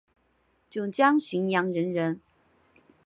[0.67, 2.19] 九江浔阳人人。